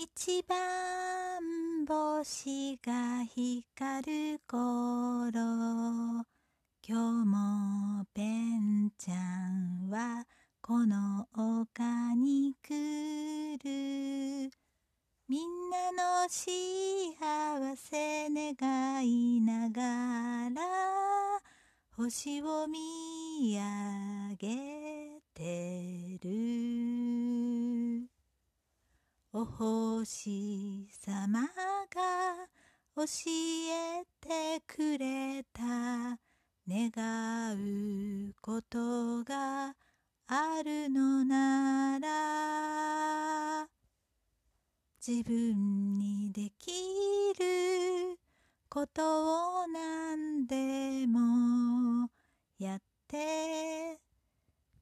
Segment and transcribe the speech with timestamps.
[0.00, 0.56] 一番
[1.84, 5.40] 星が光る頃
[6.86, 10.24] 今日もペンちゃんは
[10.60, 14.52] この丘に来る。
[15.26, 16.46] みんなの幸
[17.76, 21.40] せ願いながら
[21.96, 26.28] 星を見上げてる
[29.30, 29.44] お
[30.10, 31.48] 星様が
[32.96, 36.18] 教えてくれた
[36.66, 39.74] 願うことが
[40.26, 43.68] あるのなら
[45.06, 46.72] 自分にでき
[47.38, 48.18] る
[48.70, 52.08] ことを何でも
[52.58, 53.98] やって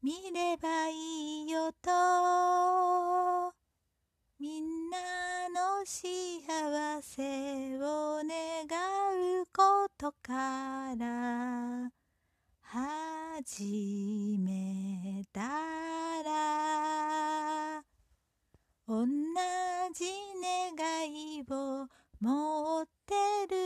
[0.04, 2.85] みればいいよと。
[10.06, 11.90] ことから
[12.62, 15.40] 始めた
[16.22, 17.82] ら
[18.86, 19.04] 同
[19.92, 20.04] じ
[20.76, 21.88] 願いを
[22.20, 23.14] 持って
[23.50, 23.56] る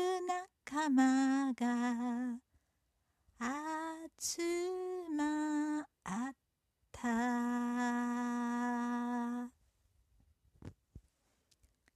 [0.73, 2.39] 仲間が
[4.19, 4.41] 集
[5.15, 5.85] まっ
[6.91, 7.01] た。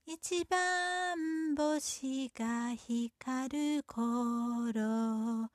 [0.07, 5.49] 一番星が光る頃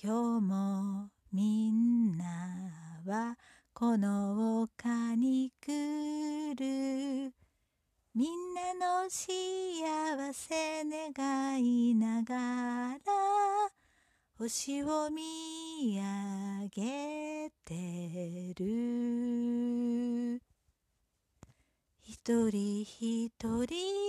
[0.00, 2.24] 今日もみんな
[3.04, 3.36] は
[3.74, 7.32] この丘に来る。
[8.14, 13.70] みんなの幸せ願いながら
[14.38, 20.40] 星を見上げてる。
[22.02, 24.01] 一人一人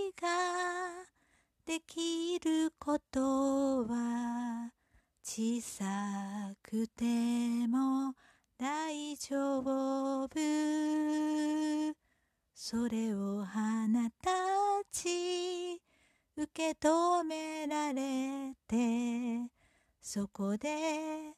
[1.73, 3.19] できること
[3.87, 4.69] は
[5.23, 7.03] 小さくて
[7.67, 8.13] も
[8.59, 10.29] 大丈夫。
[12.53, 14.29] それをあなた
[14.91, 15.81] ち
[16.37, 19.49] 受け止められて
[19.99, 21.33] そこで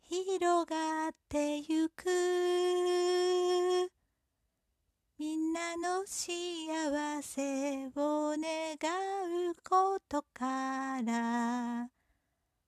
[0.00, 2.06] 広がってゆく。
[5.18, 6.30] みんなの幸
[7.20, 9.07] せを願う。
[9.68, 11.90] ことから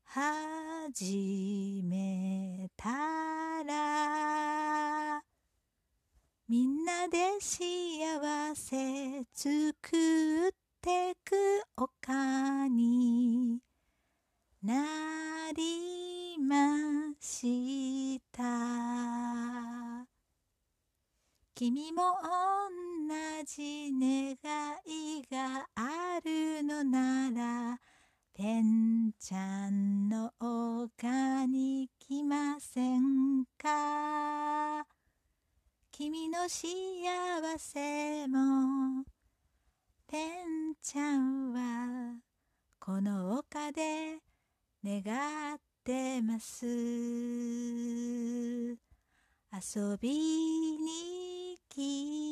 [0.05, 2.91] 始めた
[3.65, 5.22] ら
[6.47, 10.50] みんなで幸せ作っ
[10.83, 13.61] てく丘に
[14.62, 14.84] な
[15.56, 20.06] りました。
[21.55, 24.37] 君も同じ願
[24.84, 25.19] い
[36.53, 36.66] 幸
[37.59, 39.05] せも
[40.09, 42.16] ペンちゃんは
[42.81, 44.19] この丘で
[44.84, 46.66] 願ってます。
[46.66, 46.77] 遊
[50.00, 52.30] びに来て